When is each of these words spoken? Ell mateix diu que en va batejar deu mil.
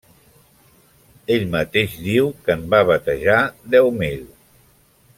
Ell 1.35 1.45
mateix 1.57 1.99
diu 2.07 2.31
que 2.47 2.57
en 2.61 2.65
va 2.75 2.83
batejar 2.91 3.39
deu 3.77 3.93
mil. 4.03 4.29